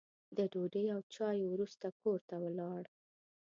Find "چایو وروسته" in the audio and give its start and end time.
1.13-1.87